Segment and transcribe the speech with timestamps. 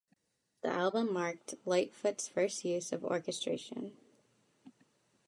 [0.63, 3.95] The album marked Lightfoot's first use of orchestration.